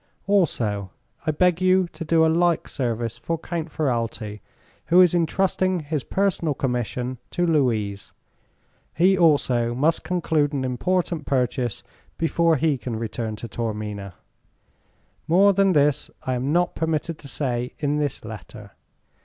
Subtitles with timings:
[0.25, 0.89] "Also
[1.27, 4.39] I beg you to do a like service for Count Ferralti,
[4.87, 8.11] who is entrusting his personal commission, to Louise.
[8.95, 11.83] He also must conclude an important purchase
[12.17, 14.15] before he can return to Taormina.
[15.27, 18.71] "More than this I am not permitted to say in this letter.